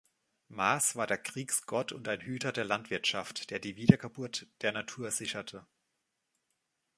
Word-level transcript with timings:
Mars 0.49 0.95
war 0.95 1.05
der 1.05 1.19
Kriegsgott 1.19 1.91
und 1.91 2.07
ein 2.07 2.21
Hüter 2.21 2.51
der 2.51 2.63
Landwirtschaft, 2.65 3.51
der 3.51 3.59
die 3.59 3.75
Wiedergeburt 3.75 4.47
der 4.63 4.71
Natur 4.71 5.11
sicherte. 5.11 5.67